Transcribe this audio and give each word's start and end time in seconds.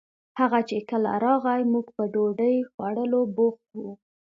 هغه 0.39 0.59
چې 0.69 0.77
کله 0.89 1.11
راغئ 1.25 1.61
موږ 1.73 1.87
په 1.95 2.03
ډوډۍ 2.13 2.55
خوړولو 2.71 3.19
بوخت 3.35 3.67
وو 3.79 3.91